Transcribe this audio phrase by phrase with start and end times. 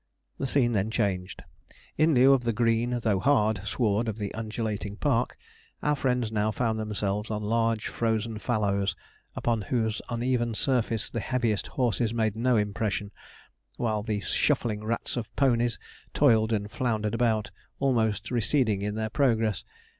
[0.39, 1.43] The scene then changed.
[1.95, 5.37] In lieu of the green, though hard, sward of the undulating park,
[5.83, 8.95] our friends now found themselves on large frozen fallows,
[9.35, 13.11] upon whose uneven surface the heaviest horses made no impression
[13.77, 15.77] while the shuffling rats of ponies
[16.15, 19.63] toiled and floundered about, almost receding in their progress.